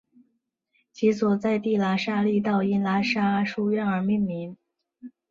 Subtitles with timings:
[0.91, 4.57] 其所在地喇沙利道因喇沙书院而命名。